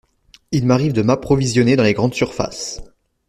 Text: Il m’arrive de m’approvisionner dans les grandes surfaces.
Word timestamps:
Il 0.51 0.65
m’arrive 0.65 0.93
de 0.93 1.03
m’approvisionner 1.03 1.75
dans 1.75 1.83
les 1.83 1.93
grandes 1.93 2.15
surfaces. 2.15 2.81